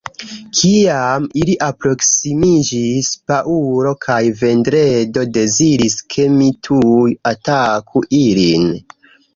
Kiam 0.59 1.27
ili 1.41 1.55
aproksimiĝis, 1.65 3.11
Paŭlo 3.33 3.93
kaj 4.07 4.19
Vendredo 4.41 5.27
deziris 5.37 6.01
ke 6.17 6.29
mi 6.41 6.53
tuj 6.71 7.07
ataku 7.37 8.07
ilin. 8.25 8.69